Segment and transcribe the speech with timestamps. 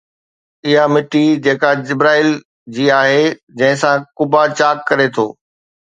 [0.67, 2.31] اها مٽي جيڪا جبرائيل
[2.77, 5.29] جي آهي جنهن سان قبا چاڪ ڪري ٿو